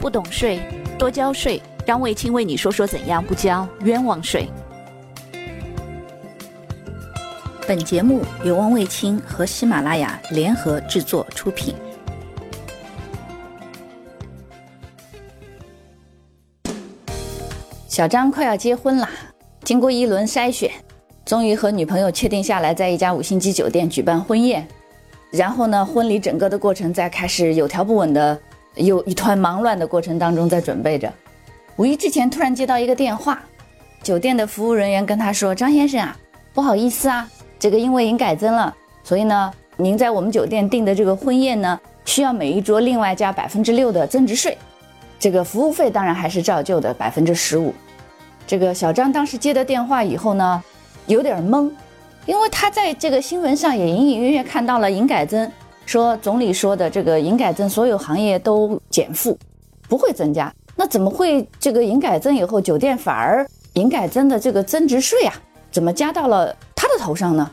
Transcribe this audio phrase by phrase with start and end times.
[0.00, 0.60] 不懂税，
[0.98, 1.60] 多交税。
[1.84, 4.48] 张卫青为你说说怎样不交冤枉税。
[7.66, 11.74] 本节目由汪卫青和喜马拉雅联合制作出品。
[17.86, 19.06] 小张快要结婚了，
[19.64, 20.70] 经过一轮筛选，
[21.26, 24.66] 终于和女朋友确定下来，在一家五星级酒店举办婚宴。
[25.30, 28.40] 然后呢，婚礼整个的过程在开始有条不紊的。
[28.74, 31.12] 有一团忙乱的过程当中，在准备着。
[31.76, 33.42] 五一之前突然接到一个电话，
[34.02, 36.16] 酒店的服务人员跟他说：“张先生啊，
[36.52, 37.28] 不好意思啊，
[37.58, 44.56] 这个因为营改增了，所以呢，您在我们酒店订的这个婚宴呢，需要每一桌另外加百分之六的增值税。
[45.18, 47.74] 这个服务费当然还是照旧的百分之十五。”
[48.46, 50.62] 这个小张当时接到电话以后呢，
[51.06, 51.70] 有点懵，
[52.26, 55.50] 因为他在这个新闻上也隐隐约约看到了营改增。
[55.90, 59.36] 说总理说的这个营改增，所有行业都减负，
[59.88, 60.54] 不会增加。
[60.76, 65.34] 那怎么会这个营改增以后，酒店反而营改增的这个增值税啊，
[65.72, 67.50] 怎么加到了他的头上呢？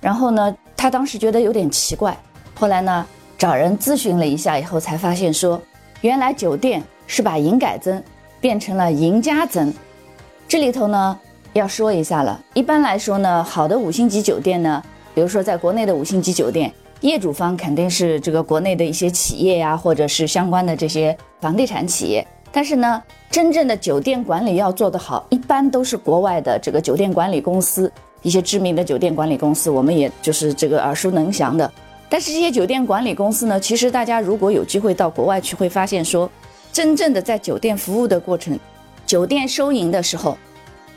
[0.00, 2.18] 然后呢，他当时觉得有点奇怪。
[2.56, 3.06] 后来呢，
[3.38, 5.62] 找人咨询了一下以后，才发现说，
[6.00, 8.02] 原来酒店是把营改增
[8.40, 9.72] 变成了营加增。
[10.48, 11.16] 这里头呢，
[11.52, 12.42] 要说一下了。
[12.54, 14.82] 一般来说呢，好的五星级酒店呢，
[15.14, 16.74] 比如说在国内的五星级酒店。
[17.08, 22.26] 业主方肯定是这个国内的一些企业呀，或者是相关的这些房地产企业。
[22.50, 27.90] 但是呢，真正的酒店管理要做得好，一般都是国外的这个酒店管理公司，
[28.22, 31.70] 一些知名的酒店管理公司，我们也就是这个耳熟能详的。
[32.08, 36.30] 但是这些酒店管理公司呢，其实大家如果有机会到国外去，会发现说，
[36.72, 38.56] 真正的在酒店服务的过程，
[39.06, 40.36] 酒店收银的时候，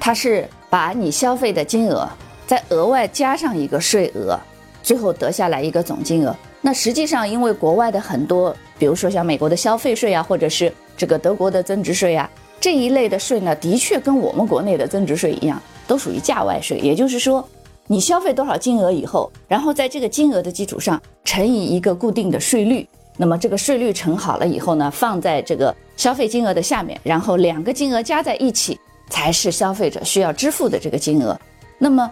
[0.00, 2.08] 它是把你消费的金额
[2.46, 4.40] 再额外加上一个税额。
[4.82, 6.34] 最后得下来一个总金额。
[6.60, 12.30] 那实际上，因为国外的很多，比如说像美国的消费税啊，或者是这个德国的增值税啊，
[12.60, 16.78] 这一类的税呢，的确跟我们国内的增值税一样，都属于价外税。
[16.78, 17.46] 也就是说，
[17.88, 28.78] 你消费多少金额以后，然后在这个金额的基础上乘以一个固定的税率，那么这个税率乘好了以后呢，放在这个消费金额的下面，然后两个金额加在一起，
[29.10, 31.36] 才是消费者需要支付的这个金额。
[31.76, 32.08] 那么。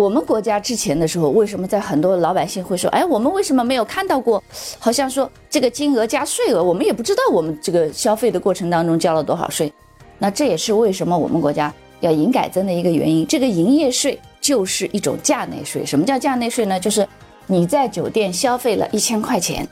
[0.00, 4.42] 我们国家之前的时候，为什么在很多老百姓会说，哎，我们为什么没有看到过？
[4.78, 9.70] 好像说这个金额加税额，我们也不知道我们这个消费的过程当中交了多少税。
[10.18, 13.26] 那这也是为什么我们国家要营改增的一个原因。
[13.26, 15.84] 这个营业税就是一种价内税。
[15.84, 16.80] 什么叫价内税呢？
[16.80, 17.06] 就是
[17.46, 19.68] 你在酒店消费了一千块钱，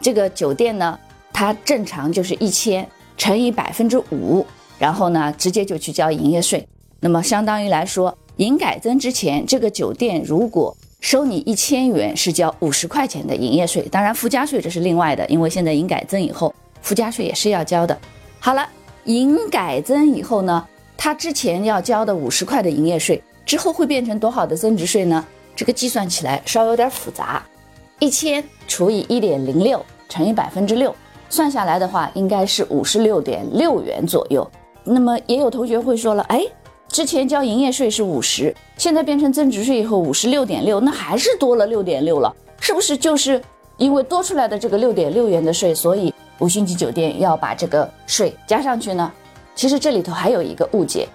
[0.00, 0.96] 这个酒店呢，
[1.32, 4.46] 它正常就是一千乘以百分之五，
[4.78, 6.64] 然后呢，直接就去交营业税。
[7.00, 8.16] 那么相当于来说。
[8.36, 17.98] 营改增之前，这个酒店如果收你一千元，是交五十块钱的营业税，当然附加税这是另外的，因为现在营改增以后，附加税也是要交的。
[18.38, 18.68] 好了，
[19.04, 20.66] 营改增以后呢，
[20.98, 25.24] 他之前要交的五十块的营业税，之后会变成多少的增值税呢？
[25.54, 27.42] 这个计算起来稍有点复杂，
[28.00, 30.94] 一千除以一点零六乘以百分之六，
[31.30, 34.46] 算下来的话，应该是五十六点六元左右。
[34.84, 36.42] 那么也有同学会说了，哎。
[36.88, 42.96] 之前交营业税是五十，现在变成增值税以后五十六点六，那还是多了六点六了，是不是？
[42.96, 43.40] 就是
[43.76, 49.12] 因为多出来的这个六点六元的税，所以五星级酒店要把这个税加上去呢？
[49.54, 51.06] 其实这里头还有一个误解，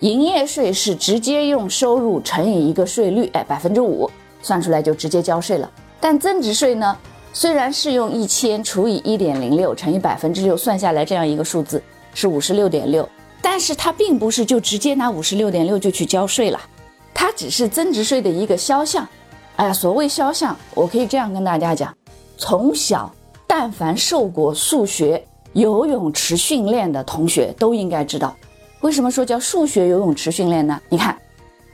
[0.00, 4.08] 营业税是直接用收入乘以一个税率，哎，百分之五，
[4.42, 5.70] 算出来就直接交税了。
[6.00, 6.96] 但增值税呢，
[7.32, 11.82] 虽然是用一千除以一点零六乘以百分之六算下来这样一个数字
[12.12, 13.08] 是五十六点六。
[13.44, 16.58] 但是它并不是就直接拿五十六点六就去交税了，
[17.12, 19.06] 它只是增值税的一个肖像。
[19.56, 21.94] 哎呀，所谓肖像，我可以这样跟大家讲：
[22.38, 23.14] 从小
[23.46, 25.22] 但凡受过数学、
[25.52, 28.34] 游泳池训练的同学都应该知道，
[28.80, 30.80] 为什么说叫数学游泳池训练呢？
[30.88, 31.14] 你看，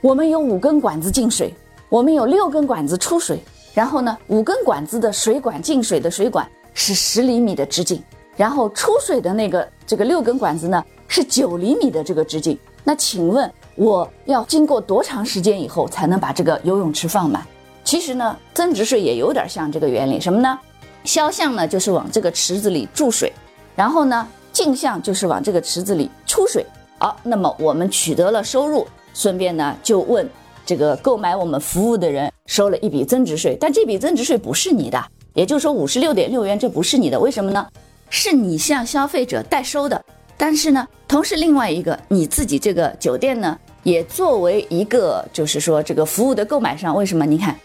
[0.01, 1.55] 我们有五根管子进水，
[1.87, 3.41] 我们有六根管子出水，
[3.73, 8.03] 然后呢，五根管子的水管进水的水管是十厘米的直径，
[8.35, 10.83] 然后出水的那个这个六根管子呢？
[11.13, 17.45] 是九厘米的这个直径，那请问我要经过多长时间以后才能把这个游泳池放满？
[17.83, 20.57] 其实呢，增值税也有点像这个原理，什么呢？
[21.03, 23.33] 销项呢就是往这个池子里注水，
[23.75, 26.65] 然后呢进项就是往这个池子里出水。
[26.97, 30.25] 好，那么我们取得了收入，顺便呢就问
[30.65, 35.03] 这个购买我们服务的人收了一笔增值税，但这笔增值税不是你的，
[35.33, 37.67] 也就是说五十六点六元这不是你的，为什么呢？
[38.09, 40.01] 是你向消费者代收的。
[40.41, 47.23] 但是呢，同时另外一个你自己这个酒店呢，也作为一个就是说这个服务的购买商，为什么？
[47.23, 47.55] 你看，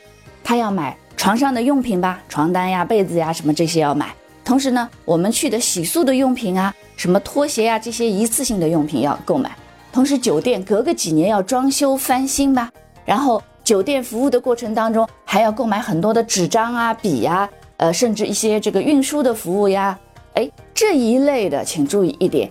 [0.45, 4.15] 他要买床上的用品吧，床单呀、被子呀什么这些要买，
[4.45, 9.57] 同时呢，我们去的洗漱的用品啊，什么拖鞋啊，这些一次性的用品要购买。
[9.91, 12.71] 同时，酒店隔个几年要装修翻新吧。
[13.07, 19.99] 然后，酒店服务的过程当中，还要购买很多的纸张啊、笔呀，呃，甚至一些这个运输的服务呀。
[20.35, 22.51] 哎，这一类的，请注意一点，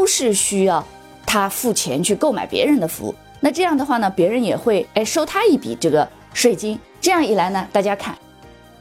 [0.00, 0.82] 都是需要
[1.26, 3.14] 他付钱去购买别人的服务。
[3.38, 6.78] 那这样的话呢，别人也会哎收他一笔这个税金。
[7.02, 8.16] 这样一来呢，大家看，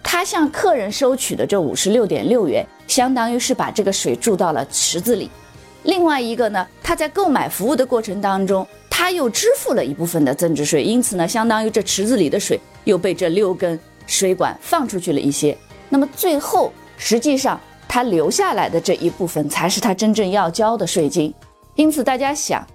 [0.02, 5.30] 他向客人收取的这五十六点六元，相当于是把这个水注到了池子里。
[5.84, 13.78] 另外一个呢，他在购买服务的过程当中，他又支付了一部分的增值税，因此呢，相当于这池子里的水又被这六根
[14.08, 15.58] 水管放出去了一些。
[15.90, 17.60] 那么最后，实际上
[17.90, 21.34] 他留下来的这一部分才是他真正要交的税金。
[21.76, 22.66] 因此，大家想，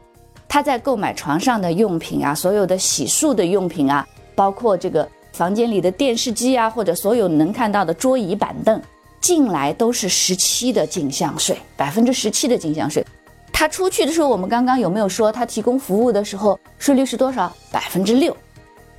[0.48, 8.78] 他在购买床上的用品啊，所有的洗漱的用品啊，包括这个房间里的电视机啊，或者所有能看到的桌椅板凳。
[9.20, 13.02] 进来都是十七的进项税，百分之十七的进项税。
[13.50, 17.50] 他出去的时候，我们刚刚有没有说他提供服务的时候税率是多少？
[17.72, 18.36] 百分之六。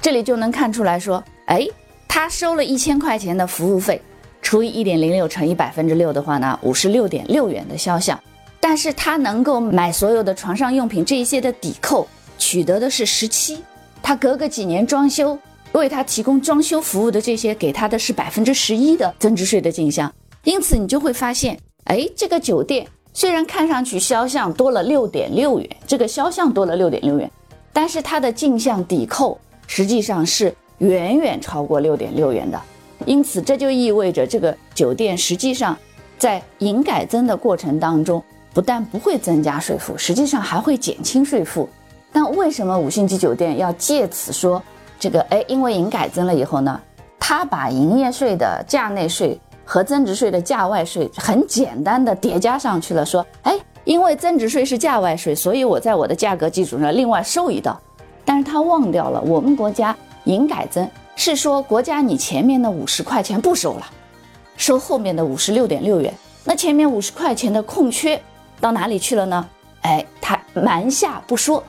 [0.01, 1.67] 这里就能看出来说，哎，
[2.07, 4.01] 他收了一千块钱的服务费，
[4.45, 8.17] 除以一点零六乘以百分之六的话呢，五十六点六元的销项。
[8.59, 12.07] 但是他能够买所有的床上用品这一些的抵扣，
[12.37, 13.63] 取得的是十七。
[14.03, 15.35] 他隔个几年装修。
[15.71, 20.13] 为他提供装修服务的这些，给他的是百分之十一的增值税的进项，
[20.45, 27.29] 因此你就会发现，哎，这个酒店虽然看上去销项多了六点六元，这个销项多了六点六元，
[27.73, 29.37] 但是它的进项抵扣
[29.67, 32.61] 实际上是远远超过六点六元的，
[33.05, 35.77] 因此这就意味着这个酒店实际上
[36.17, 38.23] 在营改增的过程当中，
[38.53, 41.69] 不但不会增加税负，实际上还会减轻税负。
[42.11, 44.61] 但为什么五星级酒店要借此说？
[44.97, 46.79] 这个哎，因为营改增了以后呢，
[47.19, 53.05] 他把营业税的价内税和增值税的价外税很简单的叠加上去了。
[53.05, 57.77] 说哎，因为增值税是价外税，所以我在我的价格基础上另外收一道。
[58.23, 63.85] 但是他忘掉了，我们国家营改增是说国家你前面的五十块钱不收了，
[64.57, 66.13] 收后面的五十六点六元。
[66.43, 68.21] 那前面五十块钱的空缺
[68.59, 69.47] 到哪里去了呢？
[69.81, 71.63] 哎，他瞒下不说，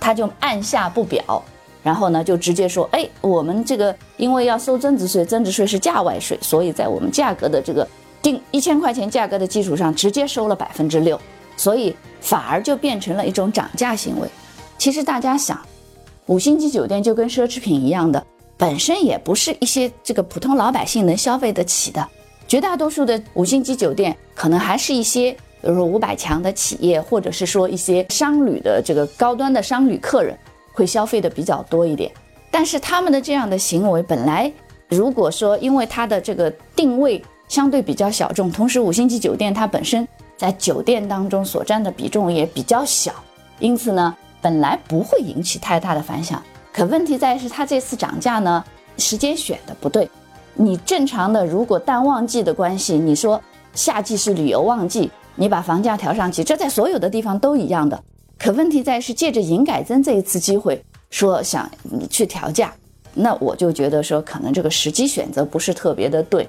[0.00, 1.42] 他就按下不表。
[1.82, 7.86] 然后呢，就直接说，哎，我们这个因为要收增值税，增值税是价外税，所以在我们价格的这个
[8.20, 11.20] 定一千块钱价格的基础上，直接收了百分之六，
[11.56, 14.28] 所以反而就变成了一种涨价行为。
[14.76, 15.60] 其实大家想，
[16.26, 22.06] 五星级酒店就跟奢侈品一样的，本身也不是一些这个普通老百姓能消费得起的，
[22.48, 30.36] 绝大多数的五星级酒店可能还是一些，比如说五百强的企业，或者是说一些商旅的这个高端的商旅客人。
[30.76, 32.12] 会消费的比较多一点，
[32.50, 34.52] 但是他们的这样的行为本来，
[34.90, 40.06] 如果说因为它的这个定位相对比较小众，同时五星级酒店它本身
[40.36, 43.10] 在酒店当中所占的比重也比较小，
[43.58, 46.42] 因此呢，本来不会引起太大的反响。
[46.76, 48.62] 可问题在是它这次涨价呢，
[48.98, 50.06] 时间选的不对。
[50.52, 53.40] 你正常的如果淡旺季的关系，你说
[53.72, 57.98] 夏季是旅游旺季，你把房价调上去，这在所有的地方都一样的。
[58.38, 61.66] 可问题在是借着营改增这一次机会，说想
[62.10, 62.74] 去调价，
[63.14, 66.46] 那我就觉得说可能这个时机选择不是特别的对。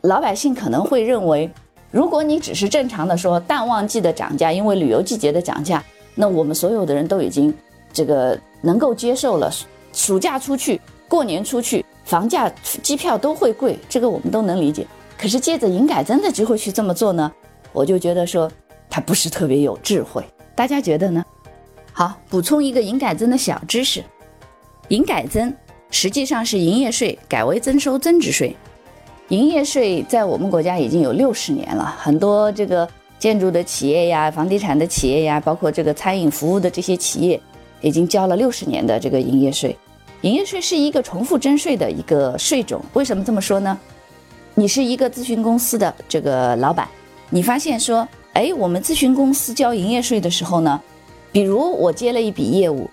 [0.00, 1.50] 老百姓可能会认为，
[1.90, 7.52] 如果你只是正常的说淡旺季的涨价，因为旅游季节的涨价，那我们所有的人都已经
[7.92, 9.50] 这个能够接受了。
[9.92, 12.48] 暑假出去，过年出去，房价、
[12.82, 14.86] 机票都会贵，这个我们都能理解。
[15.18, 17.32] 可是借着营改增的机会去这么做呢，
[17.72, 18.50] 我就觉得说
[18.90, 20.22] 他不是特别有智慧。
[20.54, 21.24] 大家觉得呢？
[21.92, 24.04] 好，补充一个营改增的小知识：
[24.88, 25.54] 营改增
[25.90, 28.54] 实际上是营业税改为征收增值税。
[29.28, 32.86] 营业税在我们国家已经有六十年了，很多这个
[33.18, 37.40] 建筑的企业呀、房地产的企业呀，包括这个餐饮服务的这些企业，
[37.80, 39.76] 已经交了六十年的这个营业税。
[40.22, 42.80] 营业税是一个重复征税的一个税种。
[42.94, 43.78] 为什么这么说呢？
[44.54, 46.88] 你是一个咨询公司的这个老板，
[47.30, 48.06] 你发现说。
[48.32, 50.78] 哎，我们咨询公司交营业税的时候呢，
[51.32, 52.86] 比如我接了一笔业务，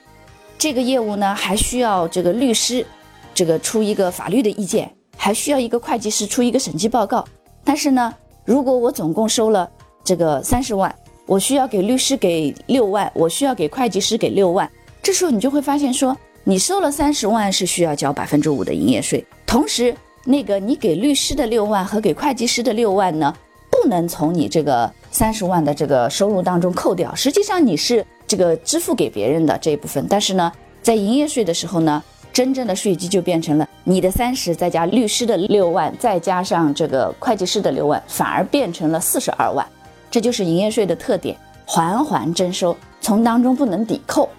[0.57, 2.85] 这个业务呢还需要这个律师，
[3.33, 7.25] 这个出一个法律的意见，还需要一个会计师出一个审计报告。
[7.61, 8.13] 但是呢，
[8.45, 9.69] 如果我总共收了
[10.01, 14.69] 这个三十万，我需要给律师给六万，我需要给会计师给六万，
[15.01, 23.33] 这时候你就会发现说，你收了三十万是需要交百分之五的营业税，同时那个你给律师的六万和给会计师的六万呢？
[23.71, 30.51] 不能从你这个三十万的这个收入当中扣掉，实际上你是这个支付给别人的这一部分，但是呢，
[30.81, 32.01] 在营业税的时候呢，
[32.31, 39.65] 真正的税基就变成了你的三十再加律师的六万，再加上这个会计师的六万，反而变成了四十二万。
[40.13, 44.29] 这就是营业税的特点，环环征收，从当中不能抵扣。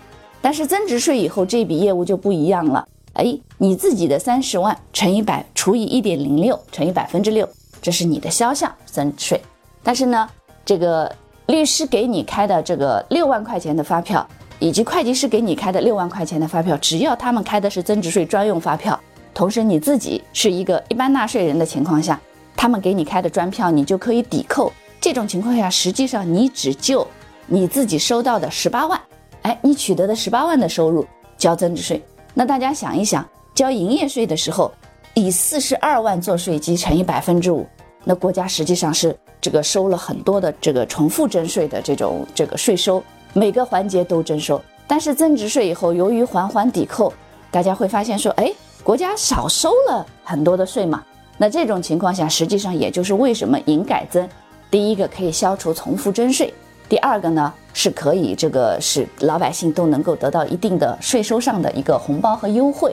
[0.41, 2.87] 但是增值税以后，这笔业务就不一样了。
[3.15, 7.49] 哎，你自己的三十万乘以百除以一点零六乘以百分之六，
[7.83, 9.41] 这是你的销项增值税。
[9.83, 10.31] 但是呢，
[10.65, 11.13] 这个
[11.47, 14.25] 律师给你开的这个六万块钱的发票，
[14.61, 18.97] 以及会计师给你开的六万块钱的发票，只要他们开的是增值税专用发票，
[19.35, 22.21] 同时你自己是一个一般纳税人的情况下，
[22.55, 24.73] 他们给你开的专票，你就可以抵扣。
[25.05, 27.07] 这种情况下，实际上你只就
[27.47, 28.99] 你自己收到的十八万。
[29.43, 31.07] 哎，你取得的十八万的收入
[31.37, 33.23] 交增值税，那大家想一想，
[33.55, 34.73] 交营业税的时候，
[35.13, 37.67] 以四十二万做税基乘以百分之五，
[38.03, 44.59] 那国家实际上是这个收了很多的这个重复征税的这种这个税收，每个环节都征收。
[44.87, 47.13] 但是增值税以后，由于环环抵扣，
[47.51, 48.51] 大家会发现说，哎，
[48.83, 51.05] 国家少收了很多的税嘛。
[51.37, 54.27] 那这种情况下，实际上也就是为什么营改增，
[54.75, 56.53] 第一个可以消除重复征税。
[56.89, 62.93] 第二个呢，是可以这个使老百姓都能够得到一定的税收上的一个红包和优惠。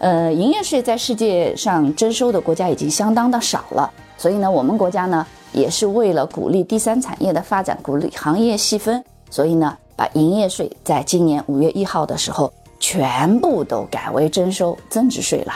[0.00, 15.52] 呃，营业税在世界上征收的国家已经相当的少了，所以呢，我们国家呢也是为了鼓励第三产业的发展，鼓励行业细分，所以呢，把营业税在今年五月一号的时候全部都改为征收增值税了。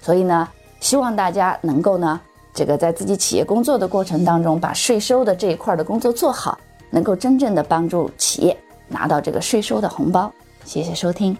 [0.00, 0.48] 所以呢，
[0.80, 2.18] 希望大家能够呢，
[2.58, 6.58] 这个在自己企业工作的过程当中，把税收的这一块的工作做好。
[6.90, 8.56] 能够真正的帮助企业
[8.88, 10.32] 拿到这个税收的红包。
[10.64, 11.36] 谢谢收听。